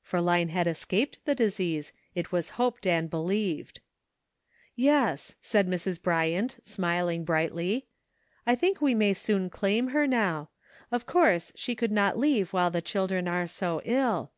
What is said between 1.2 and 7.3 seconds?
the disease, it was hoped and believed." Yes,'% said Mrs. Bryant, smiling